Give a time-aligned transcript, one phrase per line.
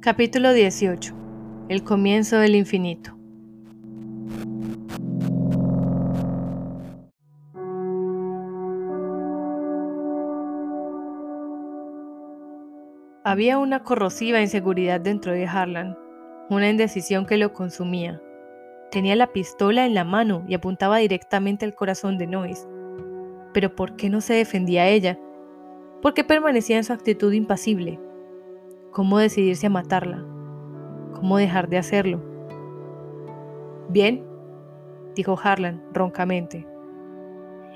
[0.00, 1.14] Capítulo 18.
[1.70, 3.16] El comienzo del infinito.
[13.24, 15.96] Había una corrosiva inseguridad dentro de Harlan,
[16.50, 18.20] una indecisión que lo consumía.
[18.90, 22.68] Tenía la pistola en la mano y apuntaba directamente al corazón de Nois.
[23.54, 25.18] Pero ¿por qué no se defendía ella?
[26.02, 27.98] ¿Por qué permanecía en su actitud impasible?
[28.90, 30.22] ¿Cómo decidirse a matarla?
[31.14, 32.20] ¿Cómo dejar de hacerlo?
[33.88, 34.22] Bien,
[35.14, 36.66] dijo Harlan roncamente.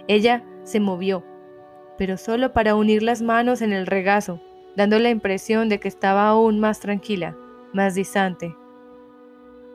[0.08, 1.24] Ella se movió,
[1.96, 4.42] pero solo para unir las manos en el regazo
[4.78, 7.36] dando la impresión de que estaba aún más tranquila,
[7.72, 8.54] más distante.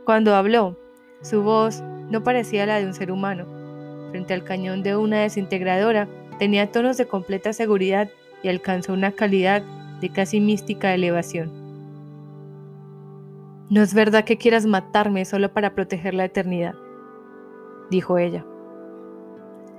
[0.05, 0.79] Cuando habló,
[1.21, 3.62] su voz no parecía la de un ser humano.
[4.13, 8.11] Frente al cañón de una desintegradora, tenía tonos de completa seguridad
[8.43, 9.63] y alcanzó una calidad
[10.01, 11.51] de casi mística elevación.
[13.71, 16.75] No es verdad que quieras matarme solo para proteger la eternidad,
[17.89, 18.45] dijo ella.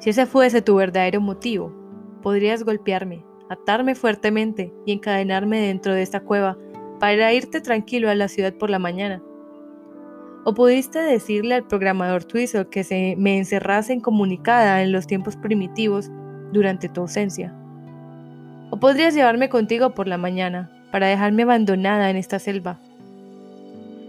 [0.01, 1.73] Si ese fuese tu verdadero motivo,
[2.21, 6.59] podrías golpearme, atarme fuertemente y encadenarme dentro de esta cueva
[6.99, 9.23] para irte tranquilo a la ciudad por la mañana.
[10.47, 16.11] O pudiste decirle al programador Twizzle que se me encerrase incomunicada en los tiempos primitivos
[16.53, 17.55] durante tu ausencia.
[18.71, 22.79] O podrías llevarme contigo por la mañana para dejarme abandonada en esta selva.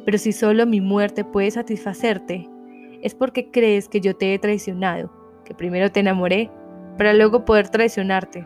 [0.03, 2.49] Pero si solo mi muerte puede satisfacerte,
[3.01, 5.09] es porque crees que yo te he traicionado,
[5.45, 6.51] que primero te enamoré
[6.97, 8.45] para luego poder traicionarte.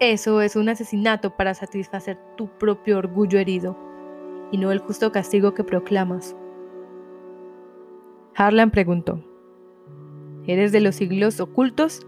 [0.00, 3.87] Eso es un asesinato para satisfacer tu propio orgullo herido
[4.50, 6.36] y no el justo castigo que proclamas.
[8.34, 9.24] Harlan preguntó,
[10.46, 12.06] ¿Eres de los siglos ocultos?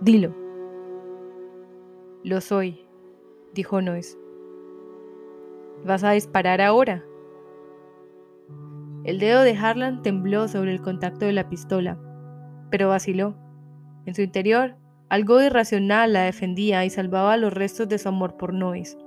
[0.00, 0.34] Dilo.
[2.22, 2.86] Lo soy,
[3.54, 4.18] dijo Noes.
[5.84, 7.04] ¿Vas a disparar ahora?
[9.04, 11.98] El dedo de Harlan tembló sobre el contacto de la pistola,
[12.70, 13.34] pero vaciló.
[14.06, 14.76] En su interior
[15.08, 18.98] algo irracional la defendía y salvaba los restos de su amor por Nois.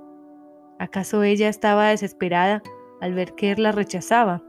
[0.82, 2.60] ¿Acaso ella estaba desesperada
[3.00, 4.42] al ver que él la rechazaba?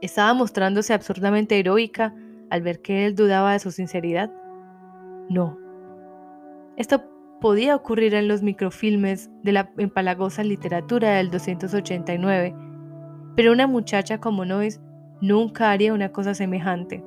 [0.00, 2.12] ¿Estaba mostrándose absurdamente heroica
[2.50, 4.32] al ver que él dudaba de su sinceridad?
[5.28, 5.56] No.
[6.76, 7.04] Esto
[7.40, 12.56] podía ocurrir en los microfilmes de la empalagosa literatura del 289,
[13.36, 14.80] pero una muchacha como Nois
[15.20, 17.04] nunca haría una cosa semejante.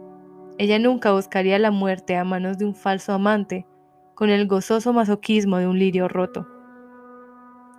[0.58, 3.66] Ella nunca buscaría la muerte a manos de un falso amante,
[4.14, 6.55] con el gozoso masoquismo de un lirio roto.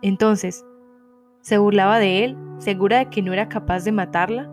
[0.03, 0.65] Entonces,
[1.41, 4.51] ¿se burlaba de él, segura de que no era capaz de matarla?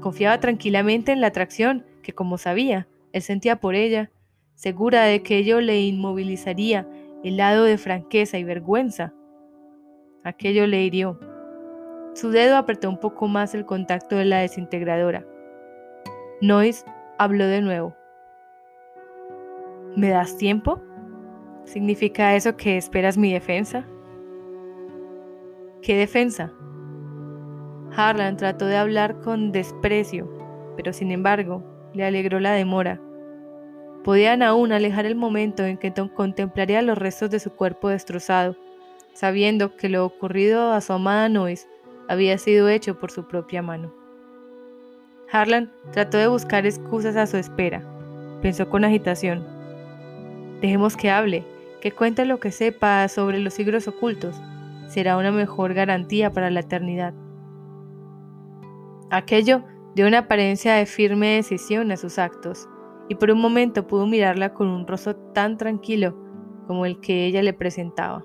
[0.00, 4.10] Confiaba tranquilamente en la atracción que, como sabía, él sentía por ella,
[4.54, 6.88] segura de que ello le inmovilizaría
[7.22, 9.12] el lado de franqueza y vergüenza.
[10.24, 11.18] Aquello le hirió.
[12.14, 15.26] Su dedo apretó un poco más el contacto de la desintegradora.
[16.40, 16.84] Nois
[17.18, 17.94] habló de nuevo.
[19.96, 20.80] ¿Me das tiempo?
[21.64, 23.86] ¿Significa eso que esperas mi defensa?
[25.86, 26.52] ¿Qué defensa?
[27.96, 30.28] Harlan trató de hablar con desprecio,
[30.76, 31.62] pero sin embargo
[31.94, 33.00] le alegró la demora.
[34.02, 38.56] Podían aún alejar el momento en que contemplaría los restos de su cuerpo destrozado,
[39.14, 41.68] sabiendo que lo ocurrido a su amada Nois
[42.08, 43.94] había sido hecho por su propia mano.
[45.30, 47.80] Harlan trató de buscar excusas a su espera.
[48.42, 49.46] Pensó con agitación.
[50.60, 51.44] Dejemos que hable,
[51.80, 54.34] que cuente lo que sepa sobre los siglos ocultos.
[54.88, 57.14] Será una mejor garantía para la eternidad.
[59.10, 59.62] Aquello
[59.94, 62.68] dio una apariencia de firme decisión a sus actos,
[63.08, 66.16] y por un momento pudo mirarla con un rostro tan tranquilo
[66.66, 68.24] como el que ella le presentaba.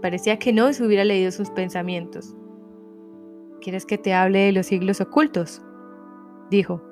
[0.00, 2.36] Parecía que no se hubiera leído sus pensamientos.
[3.60, 5.62] ¿Quieres que te hable de los siglos ocultos?
[6.50, 6.82] Dijo.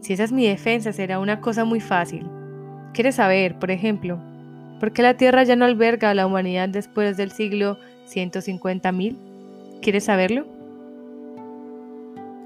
[0.00, 2.28] Si esa es mi defensa, será una cosa muy fácil.
[2.94, 4.20] ¿Quieres saber, por ejemplo,
[4.82, 9.16] por qué la Tierra ya no alberga a la humanidad después del siglo 150.000?
[9.80, 10.44] ¿Quieres saberlo?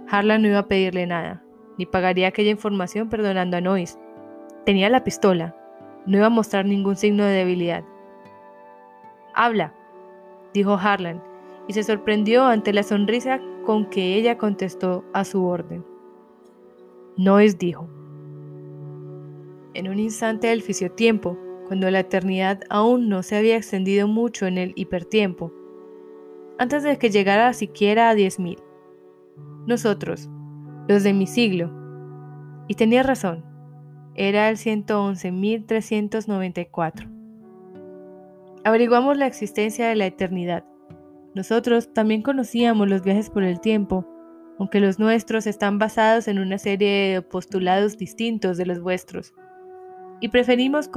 [0.06, 1.42] Harlan no iba a pedirle nada,
[1.78, 3.98] ni pagaría aquella información perdonando a Nois.
[4.66, 5.56] Tenía la pistola,
[6.04, 7.84] no iba a mostrar ningún signo de debilidad.
[9.34, 9.72] Habla,
[10.52, 11.22] dijo Harlan,
[11.68, 15.86] y se sorprendió ante la sonrisa con que ella contestó a su orden.
[17.16, 17.88] Noes dijo,
[19.72, 20.62] en un instante del
[20.96, 25.52] tiempo, cuando la eternidad aún no se había extendido mucho en el hipertiempo,
[26.58, 28.58] antes de que llegara siquiera a diez mil,
[29.66, 30.30] nosotros,
[30.88, 31.70] los de mi siglo,
[32.68, 33.44] y tenía razón,
[34.14, 37.12] era el 111.394.
[38.64, 40.64] Averiguamos la existencia de la eternidad.
[41.34, 44.06] Nosotros también conocíamos los viajes por el tiempo,
[44.58, 49.34] aunque los nuestros están basados en una serie de postulados distintos de los vuestros,
[50.20, 50.88] y preferimos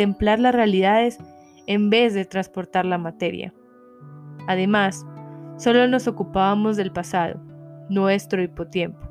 [0.00, 1.18] contemplar las realidades
[1.66, 3.52] en vez de transportar la materia.
[4.48, 5.04] Además,
[5.58, 7.38] solo nos ocupábamos del pasado,
[7.90, 9.10] nuestro hipotiempo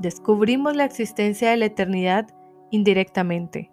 [0.00, 2.26] descubrimos la existencia de la eternidad
[2.70, 3.70] indirectamente.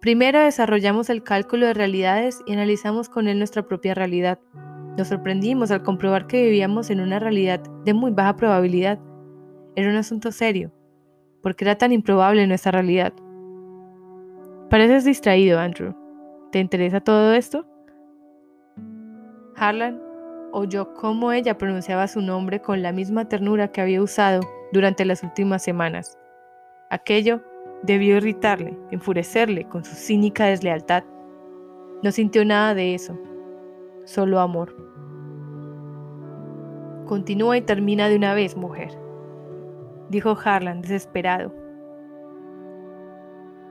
[0.00, 4.38] Primero desarrollamos el cálculo de realidades y analizamos con él nuestra propia realidad.
[4.96, 9.00] Nos sorprendimos al comprobar que vivíamos en una realidad de muy baja probabilidad.
[9.74, 10.72] Era un asunto serio,
[11.42, 13.12] porque era tan improbable nuestra realidad.
[14.72, 15.94] Pareces distraído, Andrew.
[16.50, 17.66] ¿Te interesa todo esto?
[19.54, 20.00] Harlan
[20.50, 24.40] oyó cómo ella pronunciaba su nombre con la misma ternura que había usado
[24.72, 26.16] durante las últimas semanas.
[26.88, 27.42] Aquello
[27.82, 31.04] debió irritarle, enfurecerle con su cínica deslealtad.
[32.02, 33.18] No sintió nada de eso,
[34.06, 34.74] solo amor.
[37.04, 38.98] Continúa y termina de una vez, mujer,
[40.08, 41.61] dijo Harlan desesperado.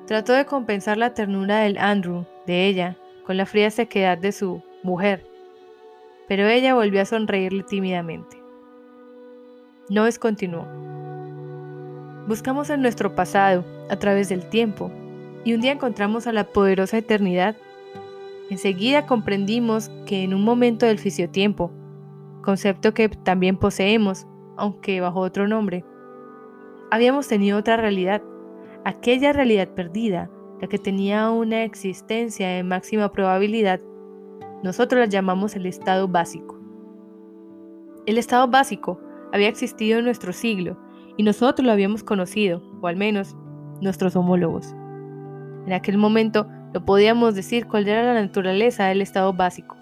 [0.08, 4.62] Trató de compensar la ternura del Andrew, de ella, con la fría sequedad de su
[4.84, 5.26] mujer,
[6.28, 8.42] pero ella volvió a sonreírle tímidamente.
[9.90, 10.66] Noes continuó.
[12.28, 14.92] Buscamos en nuestro pasado, a través del tiempo,
[15.44, 17.56] y un día encontramos a la poderosa eternidad.
[18.50, 21.72] Enseguida comprendimos que en un momento del fisiotiempo,
[22.42, 24.28] concepto que también poseemos,
[24.58, 25.84] aunque bajo otro nombre,
[26.92, 28.22] habíamos tenido otra realidad,
[28.86, 30.30] aquella realidad perdida,
[30.60, 33.80] la que tenía una existencia de máxima probabilidad,
[34.64, 36.60] nosotros la llamamos el estado básico.
[38.06, 39.00] El estado básico
[39.34, 40.78] había existido en nuestro siglo
[41.18, 43.36] y nosotros lo habíamos conocido, o al menos
[43.82, 44.74] nuestros homólogos.
[45.66, 49.76] En aquel momento no podíamos decir cuál era la naturaleza del estado básico,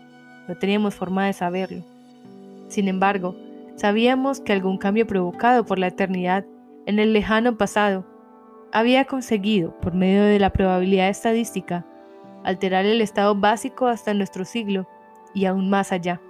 [0.47, 1.83] no teníamos forma de saberlo.
[2.67, 3.35] Sin embargo,
[3.75, 6.45] sabíamos que algún cambio provocado por la eternidad
[6.85, 8.05] en el lejano pasado
[8.71, 11.85] había conseguido, por medio de la probabilidad estadística,
[12.43, 14.87] alterar el estado básico hasta nuestro siglo
[15.33, 16.21] y aún más allá.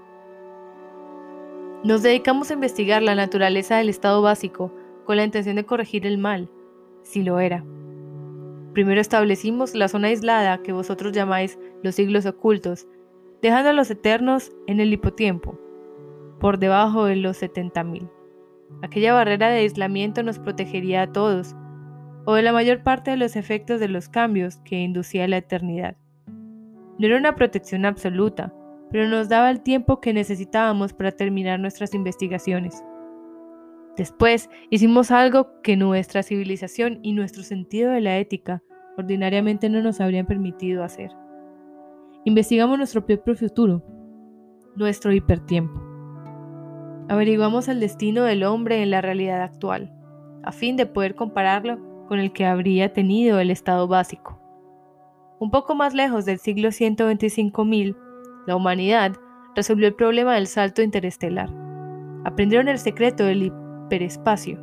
[1.83, 4.73] Nos dedicamos a investigar la naturaleza del estado básico
[5.05, 6.49] con la intención de corregir el mal,
[7.03, 7.63] si lo era.
[8.73, 12.87] Primero establecimos la zona aislada que vosotros llamáis los siglos ocultos,
[13.41, 15.57] dejando a los eternos en el hipotiempo,
[16.39, 18.09] por debajo de los 70.000.
[18.81, 21.55] Aquella barrera de aislamiento nos protegería a todos,
[22.29, 25.95] o de la mayor parte de los efectos de los cambios que inducía la eternidad.
[26.27, 28.53] No era una protección absoluta,
[28.91, 32.83] pero nos daba el tiempo que necesitábamos para terminar nuestras investigaciones.
[33.97, 38.61] Después hicimos algo que nuestra civilización y nuestro sentido de la ética
[38.95, 41.09] ordinariamente no nos habrían permitido hacer.
[42.25, 43.83] Investigamos nuestro propio futuro,
[44.75, 45.81] nuestro hipertiempo.
[47.07, 49.91] Averiguamos el destino del hombre en la realidad actual,
[50.43, 54.41] a fin de poder compararlo con el que habría tenido el estado básico.
[55.39, 57.95] Un poco más lejos del siglo 125.000,
[58.47, 59.15] la humanidad
[59.55, 61.49] resolvió el problema del salto interestelar.
[62.25, 63.53] Aprendieron el secreto del
[63.91, 64.59] espacio.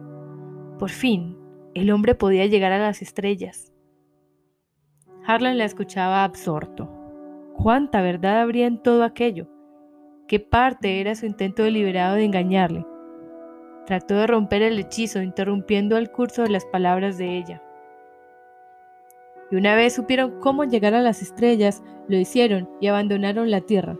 [0.76, 1.38] Por fin,
[1.74, 3.72] el hombre podía llegar a las estrellas.
[5.24, 6.90] Harlan la escuchaba absorto.
[7.54, 9.48] ¿Cuánta verdad habría en todo aquello?
[10.26, 12.84] ¿Qué parte era su intento deliberado de engañarle?
[13.86, 17.62] Trató de romper el hechizo, interrumpiendo el curso de las palabras de ella.
[19.50, 23.96] Y una vez supieron cómo llegar a las estrellas, lo hicieron y abandonaron la tierra.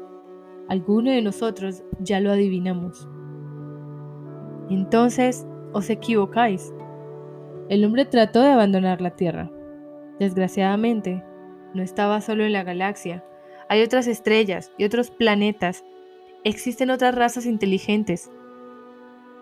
[0.69, 3.09] Alguno de nosotros ya lo adivinamos.
[4.69, 6.73] Entonces os equivocáis.
[7.69, 9.51] El hombre trató de abandonar la Tierra.
[10.19, 11.23] Desgraciadamente,
[11.75, 13.25] no estaba solo en la galaxia.
[13.69, 15.85] Hay otras estrellas y otros planetas.
[16.45, 18.31] Existen otras razas inteligentes.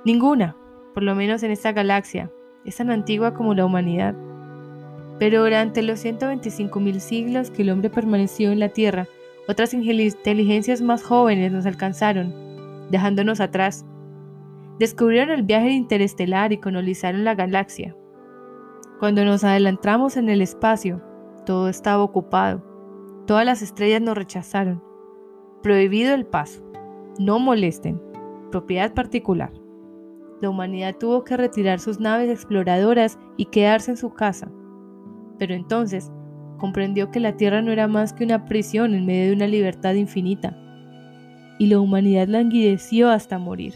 [0.04, 0.56] Ninguna,
[0.92, 2.30] por lo menos en esta galaxia,
[2.64, 4.14] es tan antigua como la humanidad.
[5.18, 9.06] Pero durante los 125.000 siglos que el hombre permaneció en la Tierra,
[9.48, 12.34] otras inteligencias más jóvenes nos alcanzaron,
[12.90, 13.84] dejándonos atrás
[14.78, 17.96] descubrieron el viaje interestelar y colonizaron la galaxia.
[18.98, 21.02] Cuando nos adelantamos en el espacio,
[21.46, 22.62] todo estaba ocupado.
[23.26, 24.82] Todas las estrellas nos rechazaron.
[25.62, 26.62] Prohibido el paso.
[27.18, 28.00] No molesten.
[28.50, 29.52] Propiedad particular.
[30.44, 34.46] La humanidad tuvo que retirar sus naves exploradoras y quedarse en su casa.
[35.38, 36.12] Pero entonces
[36.58, 39.94] comprendió que la Tierra no era más que una prisión en medio de una libertad
[39.94, 40.54] infinita.
[41.58, 43.72] Y la humanidad languideció hasta morir.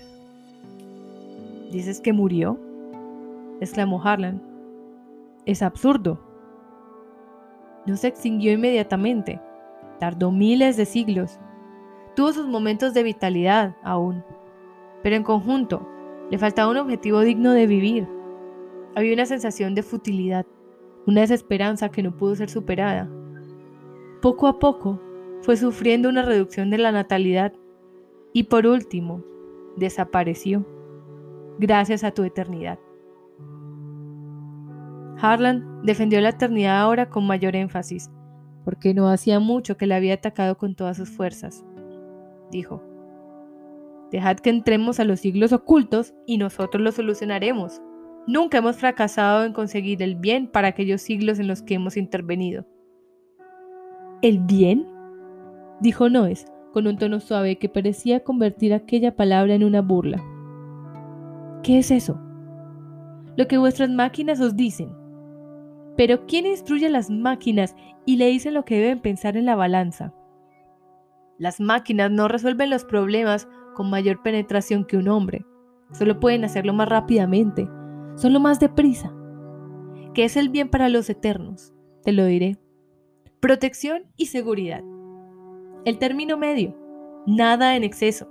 [1.73, 2.61] ¿Dices que murió?
[3.63, 4.43] exclamó Harlan.
[5.47, 6.21] es absurdo.
[7.87, 9.41] No se extinguió inmediatamente.
[10.01, 11.41] Tardó miles de siglos.
[12.15, 14.23] Tuvo sus momentos de vitalidad aún.
[15.03, 15.89] Pero en conjunto,
[16.31, 18.09] le faltaba un objetivo digno de vivir.
[18.95, 20.47] Había una sensación de futilidad,
[21.07, 23.09] una desesperanza que no pudo ser superada.
[24.21, 25.01] Poco a poco,
[25.43, 27.53] fue sufriendo una reducción de la natalidad
[28.33, 29.23] y por último,
[29.77, 30.67] desapareció,
[31.59, 32.79] gracias a tu eternidad.
[35.21, 38.11] Harlan defendió la eternidad ahora con mayor énfasis,
[38.65, 41.65] porque no hacía mucho que la había atacado con todas sus fuerzas.
[42.51, 42.83] Dijo,
[44.11, 47.83] Dejad que entremos a los siglos ocultos y nosotros lo solucionaremos.
[48.27, 52.67] Nunca hemos fracasado en conseguir el bien para aquellos siglos en los que hemos intervenido.
[54.23, 54.87] ¿El bien?
[55.81, 60.23] dijo Noes, con un tono suave que parecía convertir aquella palabra en una burla.
[61.63, 62.21] ¿Qué es eso?
[63.37, 64.91] Lo que vuestras máquinas os dicen.
[65.97, 69.57] Pero ¿quién instruye a las máquinas y le dicen lo que deben pensar en la
[69.57, 70.13] balanza?
[71.39, 73.49] Las máquinas no resuelven los problemas
[73.79, 75.47] con mayor penetración que un hombre.
[75.93, 77.69] Solo pueden hacerlo más rápidamente,
[78.17, 79.15] solo más deprisa.
[80.15, 81.73] ¿Qué es el bien para los eternos?
[82.03, 82.59] Te lo diré.
[83.39, 84.83] Protección y seguridad.
[85.85, 86.77] El término medio.
[87.25, 88.29] Nada en exceso.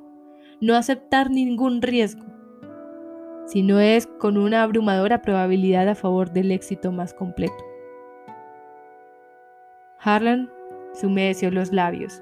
[0.59, 2.25] No aceptar ningún riesgo.
[3.45, 7.63] Si no es con una abrumadora probabilidad a favor del éxito más completo.
[10.01, 10.51] Harlan
[10.91, 12.21] se humedeció los labios.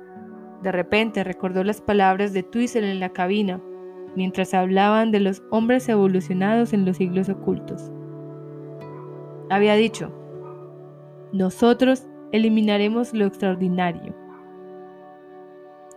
[0.66, 3.62] De repente recordó las palabras de Twizzle en la cabina,
[4.16, 7.92] mientras hablaban de los hombres evolucionados en los siglos ocultos.
[9.52, 10.12] Había dicho,
[11.32, 14.16] nosotros eliminaremos lo extraordinario.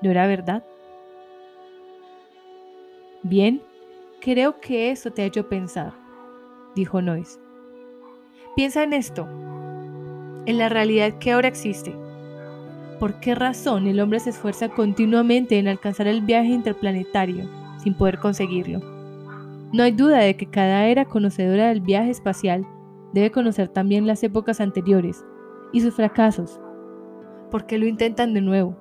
[0.03, 0.63] ¿No era verdad?
[3.23, 3.63] Bien,
[4.21, 5.95] creo que eso te ha hecho pensar,
[6.75, 7.41] dijo Noyes.
[8.55, 9.27] Piensa en esto,
[10.45, 11.97] en la realidad que ahora existe
[12.99, 18.19] ¿Por qué razón el hombre se esfuerza continuamente en alcanzar el viaje interplanetario sin poder
[18.19, 18.81] conseguirlo?
[19.73, 22.67] No hay duda de que cada era conocedora del viaje espacial
[23.13, 25.25] debe conocer también las épocas anteriores
[25.73, 26.61] y sus fracasos.
[27.53, 28.77] ¿Por qué lo intentan de nuevo?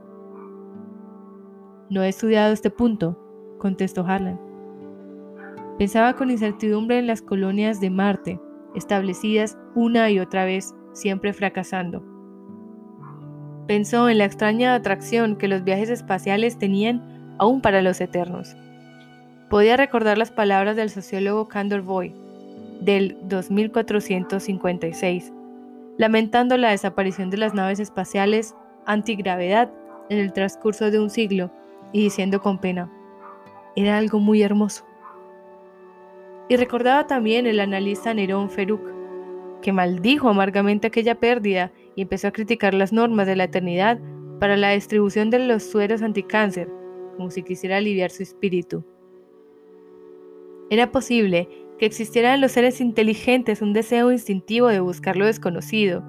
[1.91, 3.19] No he estudiado este punto,
[3.59, 4.39] contestó Harlan.
[5.77, 8.41] Pensaba con incertidumbre en las colonias de Marte,
[8.74, 12.16] establecidas una y otra vez, siempre fracasando.
[13.67, 18.55] Pensó en la extraña atracción que los viajes espaciales tenían aún para los eternos.
[19.50, 22.13] Podía recordar las palabras del sociólogo Candor Boy
[22.79, 25.33] del 2456,
[25.97, 28.55] lamentando la desaparición de las naves espaciales
[28.86, 29.69] antigravedad
[30.09, 31.51] en el transcurso de un siglo
[31.91, 32.89] y diciendo con pena,
[33.75, 34.86] era algo muy hermoso.
[36.47, 38.81] Y recordaba también el analista Nerón Feruk,
[39.62, 44.00] que maldijo amargamente aquella pérdida y empezó a criticar las normas de la eternidad
[44.39, 46.70] para la distribución de los sueros anticáncer,
[47.18, 48.86] como si quisiera aliviar su espíritu.
[50.70, 51.50] Era posible
[51.80, 56.04] que existiera en los seres inteligentes un deseo instintivo de buscar lo desconocido,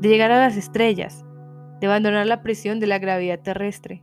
[0.00, 1.22] de llegar a las estrellas,
[1.80, 4.02] de abandonar la prisión de la gravedad terrestre.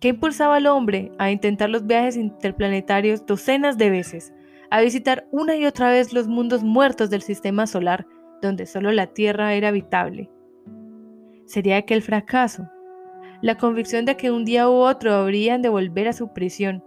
[0.00, 4.32] ¿Qué impulsaba al hombre a intentar los viajes interplanetarios docenas de veces,
[4.70, 8.06] a visitar una y otra vez los mundos muertos del sistema solar
[8.42, 10.28] donde solo la tierra era habitable.
[11.46, 12.68] Sería aquel fracaso,
[13.40, 16.84] la convicción de que un día u otro habrían de volver a su prisión,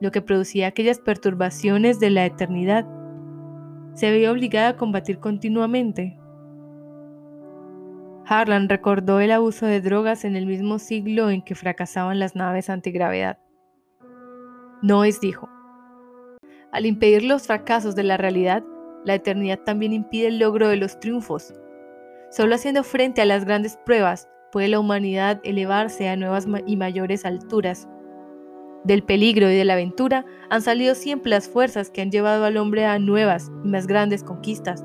[0.00, 2.86] lo que producía aquellas perturbaciones de la eternidad.
[3.94, 6.18] Se veía obligada a combatir continuamente.
[8.26, 12.70] Harlan recordó el abuso de drogas en el mismo siglo en que fracasaban las naves
[12.70, 13.38] antigravedad.
[14.82, 15.48] Noes dijo,
[16.72, 18.64] al impedir los fracasos de la realidad,
[19.04, 21.54] la eternidad también impide el logro de los triunfos.
[22.30, 27.24] Solo haciendo frente a las grandes pruebas puede la humanidad elevarse a nuevas y mayores
[27.24, 27.88] alturas.
[28.84, 32.56] Del peligro y de la aventura han salido siempre las fuerzas que han llevado al
[32.56, 34.84] hombre a nuevas y más grandes conquistas.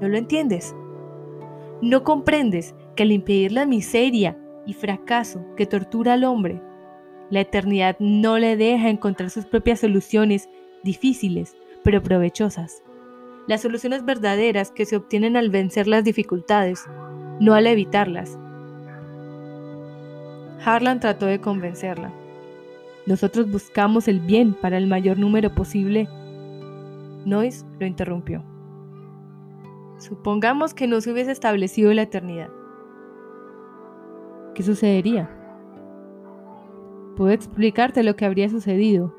[0.00, 0.74] ¿No lo entiendes?
[1.82, 6.62] ¿No comprendes que al impedir la miseria y fracaso que tortura al hombre,
[7.30, 10.48] la eternidad no le deja encontrar sus propias soluciones
[10.82, 12.82] difíciles pero provechosas?
[13.50, 16.88] Las soluciones verdaderas que se obtienen al vencer las dificultades,
[17.40, 18.38] no al evitarlas.
[20.64, 22.12] Harlan trató de convencerla.
[23.06, 26.08] Nosotros buscamos el bien para el mayor número posible.
[27.24, 28.44] Noyes lo interrumpió.
[29.98, 32.50] Supongamos que no se hubiese establecido la eternidad.
[34.54, 35.28] ¿Qué sucedería?
[37.16, 39.12] Puedo explicarte lo que habría sucedido.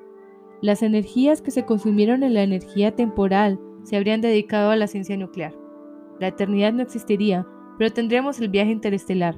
[0.62, 5.18] Las energías que se consumieron en la energía temporal se habrían dedicado a la ciencia
[5.18, 5.54] nuclear,
[6.22, 7.48] la eternidad no existiría,
[7.80, 9.36] pero tendríamos el viaje interestelar.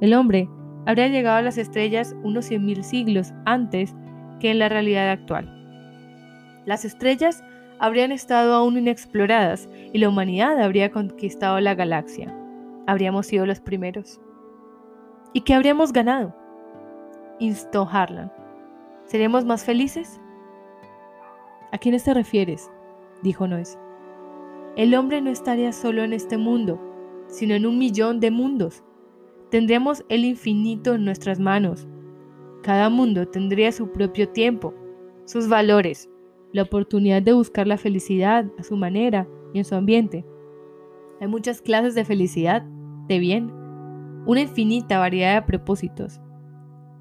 [0.00, 0.48] El hombre
[0.86, 3.94] habría llegado a las estrellas unos 100.000 siglos antes
[4.40, 5.52] que en la realidad actual.
[6.64, 7.44] Las estrellas
[7.78, 12.34] habrían estado aún inexploradas y la humanidad habría conquistado la galaxia.
[12.86, 14.18] Habríamos sido los primeros.
[15.34, 16.34] ¿Y qué habríamos ganado?
[17.40, 18.32] Instó Harlan.
[19.04, 20.18] ¿Seremos más felices?
[21.72, 22.70] ¿A quiénes te refieres?
[23.22, 23.78] Dijo Noes.
[24.76, 26.80] El hombre no estaría solo en este mundo,
[27.28, 28.84] sino en un millón de mundos.
[29.50, 31.86] Tendríamos el infinito en nuestras manos.
[32.62, 34.74] Cada mundo tendría su propio tiempo,
[35.24, 36.10] sus valores,
[36.52, 40.24] la oportunidad de buscar la felicidad a su manera y en su ambiente.
[41.20, 42.62] Hay muchas clases de felicidad,
[43.08, 43.50] de bien,
[44.26, 46.20] una infinita variedad de propósitos.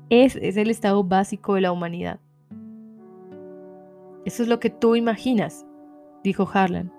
[0.10, 2.20] Ese es el estado básico de la humanidad.
[4.24, 5.66] Eso es lo que tú imaginas,
[6.26, 6.92] dijo Harlan,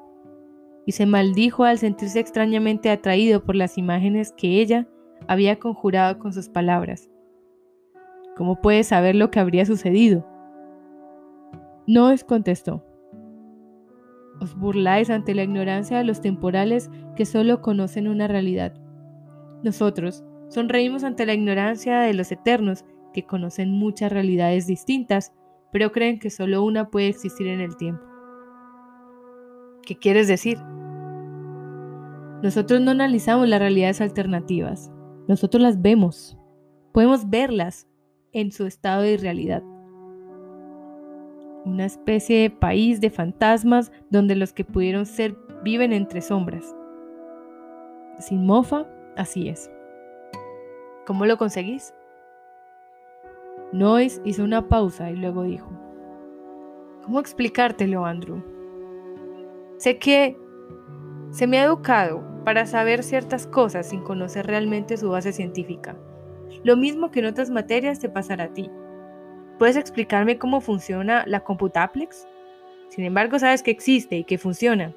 [0.87, 4.89] y se maldijo al sentirse extrañamente atraído por las imágenes que ella
[5.27, 7.11] había conjurado con sus palabras.
[8.37, 10.25] ¿Cómo puedes saber lo que habría sucedido?
[11.87, 12.85] No es contestó.
[14.41, 18.75] Os burláis ante la ignorancia de los temporales que solo conocen una realidad.
[19.63, 25.33] Nosotros sonreímos ante la ignorancia de los eternos que conocen muchas realidades distintas,
[25.73, 28.06] pero creen que solo una puede existir en el tiempo.
[29.87, 30.59] ¿Qué quieres decir?
[32.43, 34.91] Nosotros no analizamos las realidades alternativas,
[35.29, 36.37] nosotros las vemos,
[36.93, 37.87] podemos verlas
[38.33, 39.63] en su estado de irrealidad.
[41.65, 46.75] Una especie de país de fantasmas donde los que pudieron ser viven entre sombras.
[48.19, 49.71] Sin mofa, así es.
[51.07, 51.95] ¿Cómo lo conseguís?
[53.73, 55.71] Noyes hizo una pausa y luego dijo,
[57.05, 58.56] ¿Cómo explicártelo, Andrew?
[59.79, 60.37] Sé que
[61.31, 65.97] se me ha educado para saber ciertas cosas sin conocer realmente su base científica.
[66.65, 68.71] Lo mismo que en otras materias te pasará a ti.
[69.59, 72.27] ¿Puedes explicarme cómo funciona la Computaplex?
[72.89, 74.95] Sin embargo, sabes que existe y que funciona.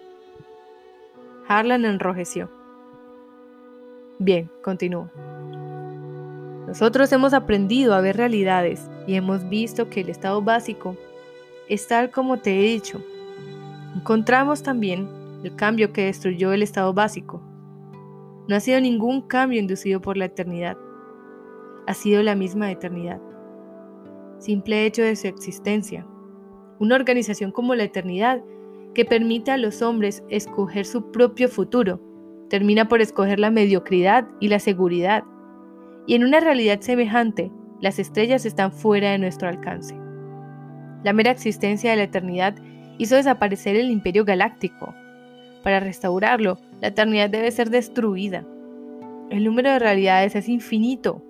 [1.47, 2.49] Harlan enrojeció.
[4.19, 5.09] Bien, continúo.
[6.67, 10.95] Nosotros hemos aprendido a ver realidades y hemos visto que el estado básico
[11.67, 13.01] es tal como te he dicho.
[13.95, 15.07] Encontramos también
[15.43, 17.41] el cambio que destruyó el estado básico.
[18.47, 20.77] No ha sido ningún cambio inducido por la eternidad.
[21.87, 23.19] Ha sido la misma eternidad.
[24.39, 26.05] Simple hecho de su existencia.
[26.79, 28.41] Una organización como la eternidad
[28.93, 32.01] que permite a los hombres escoger su propio futuro,
[32.49, 35.23] termina por escoger la mediocridad y la seguridad
[36.09, 39.95] y en una realidad semejante, las estrellas están fuera de nuestro alcance.
[41.03, 42.55] La mera existencia de la eternidad
[42.99, 44.93] hizo desaparecer el imperio galáctico.
[45.63, 48.45] Para restaurarlo, la eternidad debe ser destruida.
[49.31, 51.23] El número de realidades es infinito.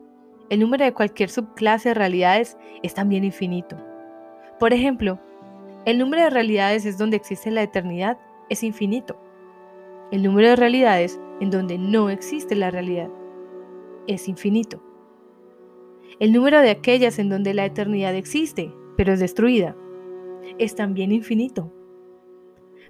[0.50, 3.78] El número de cualquier subclase de realidades es también infinito.
[4.60, 5.20] Por ejemplo,
[5.86, 8.18] el número de realidades es donde existe la eternidad
[8.50, 9.18] es infinito.
[10.12, 13.10] El número de realidades en donde no existe la realidad
[14.08, 14.82] es infinito.
[16.20, 19.76] El número de aquellas en donde la eternidad existe, pero es destruida,
[20.58, 21.74] es también infinito.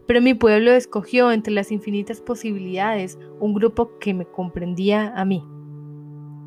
[0.07, 5.43] Pero mi pueblo escogió entre las infinitas posibilidades un grupo que me comprendía a mí.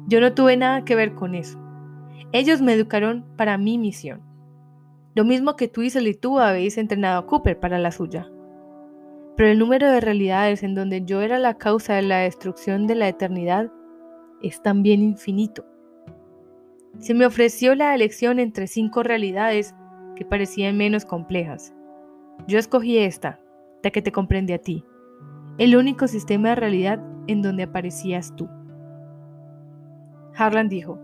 [0.09, 1.61] Yo no tuve nada que ver con eso.
[2.33, 4.23] Ellos me educaron para mi misión.
[5.15, 8.31] Lo mismo que tú y tú habéis entrenado a Cooper para la suya.
[9.37, 12.95] Pero el número de realidades en donde yo era la causa de la destrucción de
[12.95, 13.71] la eternidad
[14.43, 15.65] es también infinito.
[16.99, 19.75] Se me ofreció la elección entre cinco realidades
[20.25, 21.75] parecían menos complejas.
[22.47, 23.41] Yo escogí esta,
[23.83, 24.85] la que te comprende a ti,
[25.59, 28.49] el único sistema de realidad en donde aparecías tú.
[30.35, 30.99] Harlan dijo,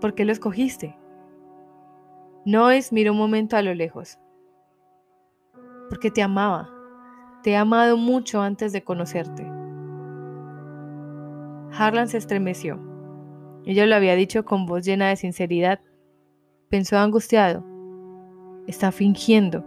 [0.00, 0.96] ¿por qué lo escogiste?
[2.44, 4.18] Noes miró un momento a lo lejos.
[5.88, 6.70] Porque te amaba.
[7.42, 9.44] Te he amado mucho antes de conocerte.
[11.72, 12.80] Harlan se estremeció.
[13.66, 15.80] Ella lo había dicho con voz llena de sinceridad.
[16.68, 17.64] Pensó angustiado.
[18.66, 19.64] Está fingiendo.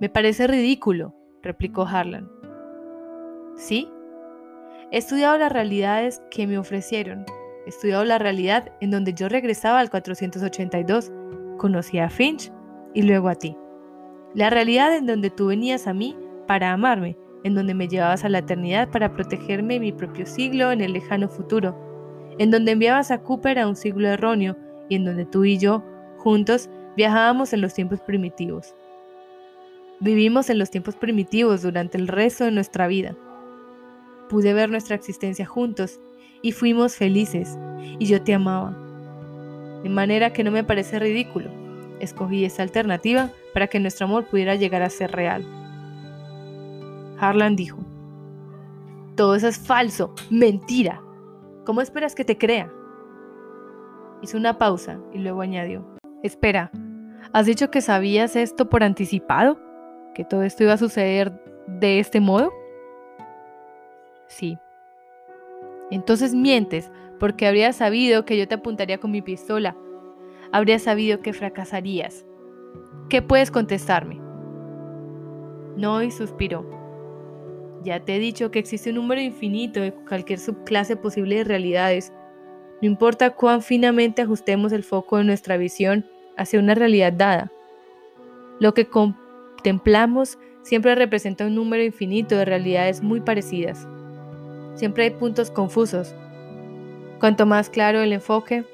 [0.00, 2.30] Me parece ridículo, replicó Harlan.
[3.56, 3.88] ¿Sí?
[4.90, 7.24] He estudiado las realidades que me ofrecieron.
[7.66, 11.12] He estudiado la realidad en donde yo regresaba al 482.
[11.58, 12.50] Conocí a Finch
[12.94, 13.56] y luego a ti.
[14.34, 18.28] La realidad en donde tú venías a mí para amarme en donde me llevabas a
[18.28, 21.76] la eternidad para protegerme en mi propio siglo en el lejano futuro,
[22.38, 24.56] en donde enviabas a Cooper a un siglo erróneo
[24.88, 25.82] y en donde tú y yo,
[26.18, 28.74] juntos, viajábamos en los tiempos primitivos.
[30.00, 33.14] Vivimos en los tiempos primitivos durante el resto de nuestra vida.
[34.28, 36.00] Pude ver nuestra existencia juntos
[36.42, 37.58] y fuimos felices
[37.98, 38.76] y yo te amaba.
[39.82, 41.50] De manera que no me parece ridículo.
[42.00, 45.44] Escogí esa alternativa para que nuestro amor pudiera llegar a ser real.
[47.18, 47.78] Harlan dijo,
[49.16, 51.02] todo eso es falso, mentira.
[51.66, 52.72] ¿Cómo esperas que te crea?
[54.22, 55.84] Hizo una pausa y luego añadió,
[56.22, 56.70] espera,
[57.32, 59.58] ¿has dicho que sabías esto por anticipado?
[60.14, 61.32] ¿Que todo esto iba a suceder
[61.66, 62.52] de este modo?
[64.26, 64.58] Sí.
[65.90, 69.76] Entonces mientes, porque habrías sabido que yo te apuntaría con mi pistola.
[70.52, 72.24] Habrías sabido que fracasarías.
[73.08, 74.20] ¿Qué puedes contestarme?
[75.76, 76.68] Noy suspiró.
[77.82, 82.12] Ya te he dicho que existe un número infinito de cualquier subclase posible de realidades.
[82.82, 86.04] No importa cuán finamente ajustemos el foco de nuestra visión
[86.40, 87.52] hacia una realidad dada.
[88.60, 93.86] Lo que contemplamos siempre representa un número infinito de realidades muy parecidas.
[94.74, 96.14] Siempre hay puntos confusos.
[97.18, 98.64] Cuanto más claro el enfoque,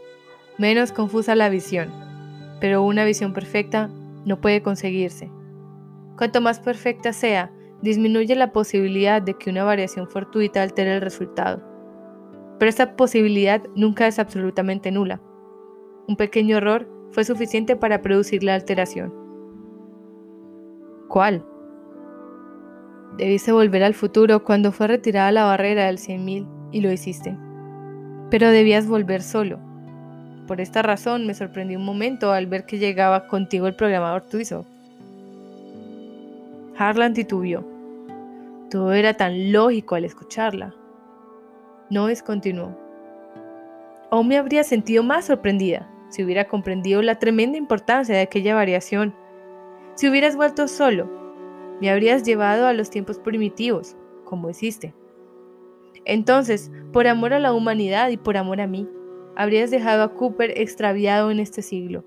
[0.59, 1.91] menos confusa la visión.
[2.61, 3.91] Pero una visión perfecta
[4.25, 5.29] no puede conseguirse.
[6.17, 7.51] Cuanto más perfecta sea,
[7.83, 11.61] disminuye la posibilidad de que una variación fortuita altere el resultado.
[12.61, 15.21] Pero esta posibilidad nunca es absolutamente nula.
[16.07, 19.11] Un pequeño error fue suficiente para producir la alteración.
[21.09, 21.43] ¿Cuál?
[23.17, 27.35] Debiste volver al futuro cuando fue retirada la barrera del 100.000 y lo hiciste.
[28.29, 29.59] Pero debías volver solo.
[30.47, 34.67] Por esta razón me sorprendí un momento al ver que llegaba contigo el programador tuizo.
[36.77, 37.67] Harlan titubió.
[38.71, 40.75] Todo era tan lógico al escucharla.
[41.89, 42.79] Noes continuó.
[44.11, 49.15] Aún me habría sentido más sorprendida si hubiera comprendido la tremenda importancia de aquella variación.
[49.97, 51.11] Si hubieras vuelto solo,
[51.79, 54.95] me habrías llevado a los tiempos primitivos, como hiciste.
[56.07, 58.89] Entonces, por amor a la humanidad y por amor a mí,
[59.37, 62.03] habrías dejado a Cooper extraviado en este siglo.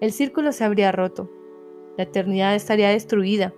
[0.00, 1.30] El círculo se habría roto,
[1.96, 3.54] la eternidad estaría destruida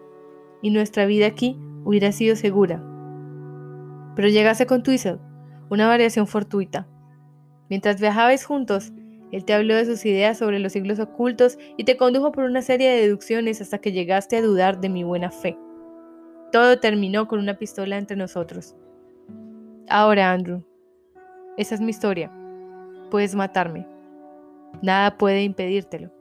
[0.61, 2.85] y nuestra vida aquí hubiera sido segura.
[4.16, 5.19] Pero llegase con Twizzle,
[5.71, 6.87] una variación fortuita.
[7.71, 8.92] Mientras viajabais juntos,
[9.32, 12.62] él te habló de sus ideas sobre los siglos ocultos y te condujo por una
[12.62, 15.58] serie de deducciones hasta que llegaste a dudar de mi buena fe.
[16.52, 18.76] Todo terminó con una pistola entre nosotros.
[19.88, 20.62] Ahora, Andrew,
[21.56, 22.30] esa es mi historia.
[23.10, 23.86] Puedes matarme.
[24.80, 26.12] Nada puede impedírtelo.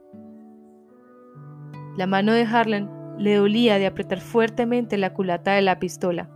[1.96, 6.28] La mano de Harlan le dolía de apretar fuertemente la culata de la pistola.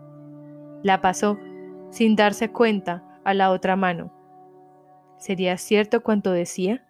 [0.82, 1.38] La pasó,
[1.90, 4.19] sin darse cuenta, a la otra mano
[5.20, 6.82] ¿Sería cierto cuanto decía?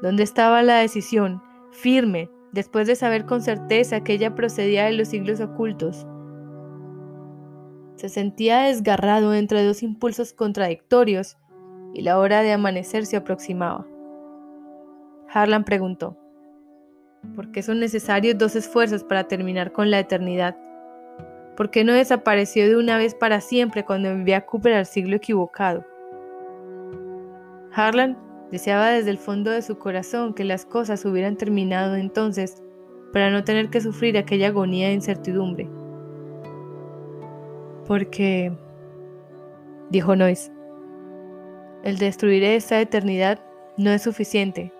[0.00, 1.42] ¿Dónde estaba la decisión,
[1.72, 6.06] firme, después de saber con certeza que ella procedía de los siglos ocultos?
[7.96, 11.36] Se sentía desgarrado entre dos impulsos contradictorios
[11.94, 13.88] y la hora de amanecer se aproximaba.
[15.28, 16.16] Harlan preguntó,
[17.34, 20.56] ¿por qué son necesarios dos esfuerzos para terminar con la eternidad?
[21.56, 25.16] ¿Por qué no desapareció de una vez para siempre cuando envió a Cooper al siglo
[25.16, 25.84] equivocado?
[27.72, 28.18] Harlan
[28.50, 32.62] deseaba desde el fondo de su corazón que las cosas hubieran terminado entonces
[33.12, 35.68] para no tener que sufrir aquella agonía de incertidumbre.
[37.86, 38.52] Porque,
[39.90, 40.50] dijo Noyes,
[41.82, 43.40] el destruir esta eternidad
[43.76, 44.72] no es suficiente.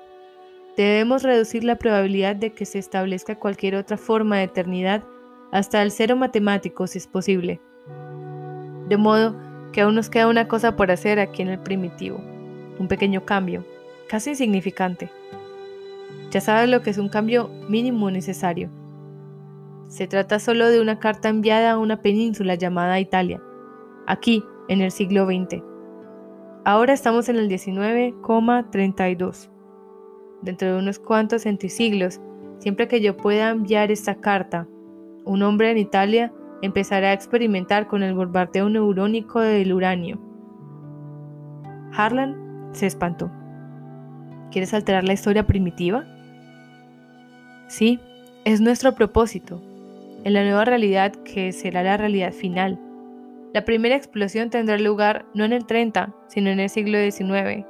[0.77, 5.05] Debemos reducir la probabilidad de que se establezca cualquier otra forma de eternidad
[5.53, 7.61] hasta el cero matemático si es posible.
[8.89, 9.37] De modo
[9.73, 12.21] que aún nos queda una cosa por hacer aquí en el primitivo
[12.81, 13.65] un pequeño cambio,
[14.09, 15.11] casi insignificante.
[16.31, 18.71] Ya sabes lo que es un cambio mínimo necesario.
[19.89, 23.43] Se trata solo de una carta enviada a una península llamada Italia,
[24.07, 25.63] aquí en el siglo XX.
[26.65, 29.51] Ahora estamos en el 19,32.
[30.41, 32.19] Dentro de unos cuantos centisiglos,
[32.61, 34.67] siempre que yo pueda enviar esta carta,
[35.27, 40.19] un hombre en Italia empezará a experimentar con el bombardeo neurónico del uranio.
[41.93, 43.31] Harlan se espantó.
[44.51, 46.05] ¿Quieres alterar la historia primitiva?
[47.69, 48.01] Sí,
[48.45, 49.63] es nuestro propósito,
[50.25, 52.79] en la nueva realidad que será la realidad final.
[53.53, 57.65] La primera explosión tendrá lugar no en el 30, sino en el siglo XIX,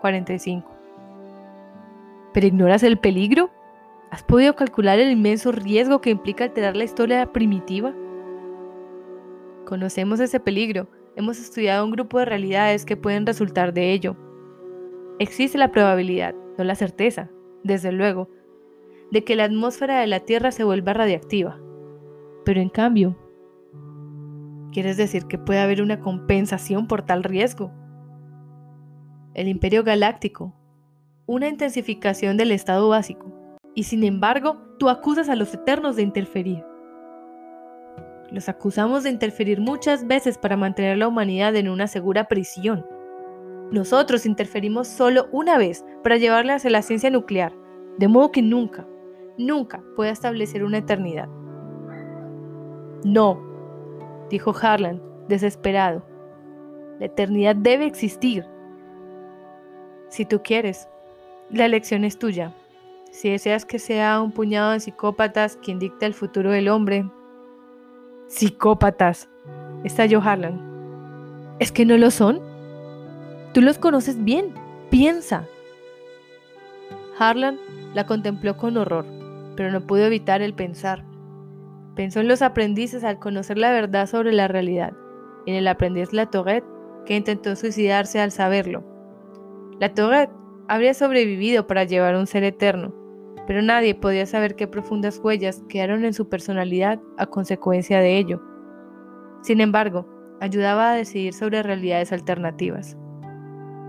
[0.00, 0.70] 45.
[2.32, 3.50] ¿Pero ignoras el peligro?
[4.10, 7.92] ¿Has podido calcular el inmenso riesgo que implica alterar la historia primitiva?
[9.64, 14.16] Conocemos ese peligro, hemos estudiado un grupo de realidades que pueden resultar de ello.
[15.18, 17.30] Existe la probabilidad, no la certeza,
[17.62, 18.28] desde luego.
[19.10, 21.60] de que la atmósfera de la Tierra se vuelva radiactiva.
[22.44, 23.16] Pero en cambio,
[24.72, 27.70] ¿quieres decir que puede haber una compensación por tal riesgo?
[29.34, 30.52] El Imperio Galáctico,
[31.26, 33.32] una intensificación del estado básico,
[33.74, 36.64] y sin embargo, tú acusas a los Eternos de interferir.
[38.34, 42.84] Los acusamos de interferir muchas veces para mantener la humanidad en una segura prisión.
[43.70, 47.52] Nosotros interferimos solo una vez para llevarle hacia la ciencia nuclear,
[47.96, 48.88] de modo que nunca,
[49.38, 51.28] nunca pueda establecer una eternidad.
[53.04, 53.40] No,
[54.30, 56.04] dijo Harlan, desesperado.
[56.98, 58.44] La eternidad debe existir.
[60.08, 60.88] Si tú quieres,
[61.50, 62.52] la elección es tuya.
[63.12, 67.08] Si deseas que sea un puñado de psicópatas quien dicte el futuro del hombre.
[68.34, 69.28] Psicópatas,
[69.84, 70.60] estalló Harlan.
[71.60, 72.40] ¿Es que no lo son?
[73.52, 74.52] Tú los conoces bien.
[74.90, 75.46] Piensa.
[77.16, 77.60] Harlan
[77.94, 79.06] la contempló con horror,
[79.54, 81.04] pero no pudo evitar el pensar.
[81.94, 84.94] Pensó en los aprendices al conocer la verdad sobre la realidad,
[85.46, 86.66] en el aprendiz La Tourette,
[87.06, 88.82] que intentó suicidarse al saberlo.
[89.78, 90.32] La Tourette
[90.66, 92.92] habría sobrevivido para llevar un ser eterno,
[93.46, 98.42] pero nadie podía saber qué profundas huellas quedaron en su personalidad a consecuencia de ello.
[99.42, 100.06] Sin embargo,
[100.40, 102.96] ayudaba a decidir sobre realidades alternativas.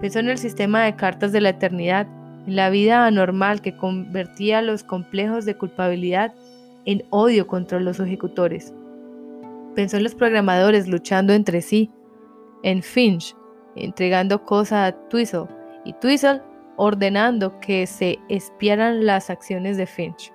[0.01, 2.07] Pensó en el sistema de cartas de la eternidad,
[2.45, 6.33] en la vida anormal que convertía los complejos de culpabilidad
[6.85, 8.73] en odio contra los ejecutores.
[9.73, 11.89] Pensó en los programadores luchando entre sí,
[12.63, 13.35] en Finch,
[13.75, 15.47] entregando cosas a Twizzle
[15.85, 16.41] y Twizzle
[16.77, 20.33] ordenando que se espiaran las acciones de Finch.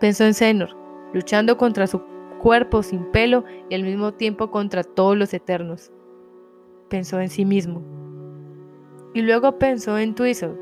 [0.00, 0.76] Pensó en Senor,
[1.12, 2.02] luchando contra su
[2.40, 5.92] cuerpo sin pelo y al mismo tiempo contra todos los eternos.
[6.90, 7.82] Pensó en sí mismo.
[9.14, 10.54] Y luego pensó en Twizzle,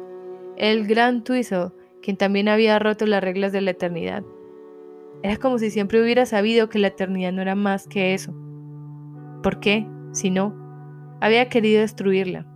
[0.57, 1.71] el gran Twizzle,
[2.03, 4.23] quien también había roto las reglas de la eternidad.
[5.23, 8.35] Era como si siempre hubiera sabido que la eternidad no era más que eso.
[9.43, 9.87] ¿Por qué?
[10.13, 10.55] Si no,
[11.21, 12.52] había querido destruirla.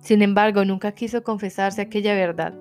[0.00, 2.54] Sin embargo, nunca quiso confesarse aquella verdad.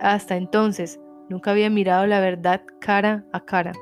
[0.00, 3.72] Hasta entonces, nunca había mirado la verdad cara a cara.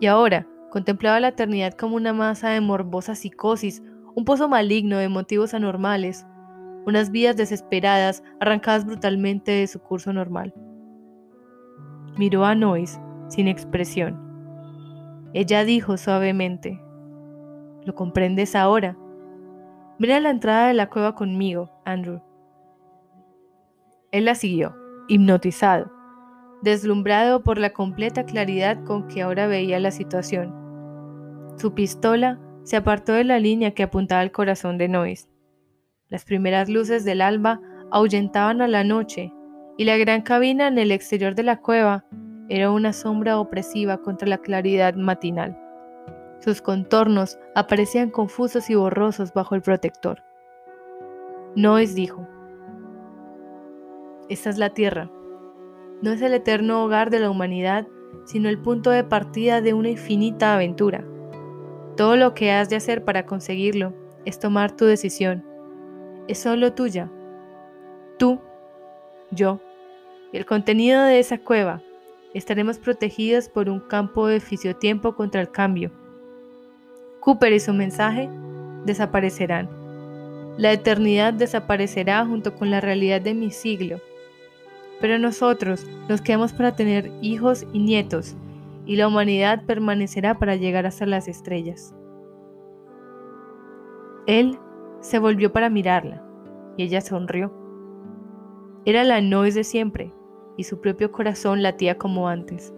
[0.00, 3.82] Y ahora, contemplaba la eternidad como una masa de morbosa psicosis,
[4.14, 6.26] un pozo maligno de motivos anormales,
[6.86, 10.52] unas vidas desesperadas arrancadas brutalmente de su curso normal.
[12.18, 14.20] Miró a Nois sin expresión.
[15.32, 16.80] Ella dijo suavemente,
[17.84, 18.96] ¿lo comprendes ahora?
[19.98, 22.20] Ven a la entrada de la cueva conmigo, Andrew.
[24.10, 24.74] Él la siguió,
[25.08, 25.90] hipnotizado,
[26.62, 30.52] deslumbrado por la completa claridad con que ahora veía la situación.
[31.56, 35.28] Su pistola se apartó de la línea que apuntaba al corazón de Nois.
[36.08, 37.60] Las primeras luces del alba
[37.92, 39.32] ahuyentaban a la noche
[39.76, 42.04] y la gran cabina en el exterior de la cueva
[42.48, 45.56] era una sombra opresiva contra la claridad matinal.
[46.44, 50.22] Sus contornos aparecían confusos y borrosos bajo el protector.
[51.56, 52.28] Noes dijo,
[54.28, 55.10] Esta es la tierra.
[56.02, 57.88] No es el eterno hogar de la humanidad,
[58.26, 61.02] sino el punto de partida de una infinita aventura.
[61.96, 63.94] Todo lo que has de hacer para conseguirlo
[64.26, 65.42] es tomar tu decisión.
[66.28, 67.10] Es solo tuya.
[68.18, 68.38] Tú
[69.30, 69.60] yo
[70.30, 71.80] y el contenido de esa cueva,
[72.34, 76.03] estaremos protegidos por un campo de fisiotiempo contra el cambio.
[77.24, 78.28] Cooper y su mensaje
[78.84, 79.68] desaparecerán.
[80.58, 83.98] La eternidad desaparecerá junto con la realidad de mi siglo.
[85.00, 88.36] Pero nosotros nos quedamos para tener hijos y nietos,
[88.84, 91.94] y la humanidad permanecerá para llegar hasta las estrellas.
[94.26, 94.58] Él
[95.00, 96.22] se volvió para mirarla,
[96.76, 97.52] y ella sonrió.
[98.84, 100.12] Era la noise de siempre,
[100.58, 102.74] y su propio corazón latía como antes.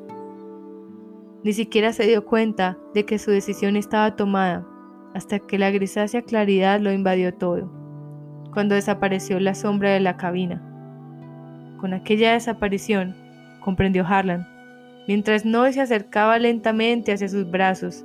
[1.46, 4.66] Ni siquiera se dio cuenta de que su decisión estaba tomada,
[5.14, 7.70] hasta que la grisácea claridad lo invadió todo,
[8.52, 10.60] cuando desapareció la sombra de la cabina.
[11.78, 13.14] Con aquella desaparición,
[13.60, 14.44] comprendió Harlan,
[15.06, 18.04] mientras Noé se acercaba lentamente hacia sus brazos,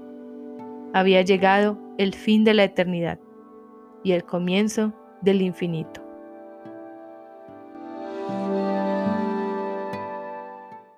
[0.94, 3.18] había llegado el fin de la eternidad
[4.04, 6.01] y el comienzo del infinito.